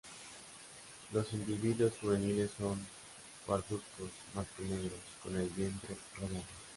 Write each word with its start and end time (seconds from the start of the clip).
Los 1.13 1.31
individuos 1.31 1.93
juveniles 2.01 2.49
son 2.57 2.79
parduzcos 3.45 4.09
más 4.33 4.47
que 4.57 4.63
negros, 4.63 4.99
con 5.21 5.35
el 5.35 5.47
vientre 5.49 5.95
rayado. 6.19 6.41